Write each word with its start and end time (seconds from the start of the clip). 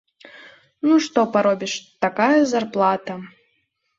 Ну 0.87 0.95
што 1.07 1.19
паробіш, 1.35 1.73
такая 2.05 2.31
зарплата! 2.53 3.13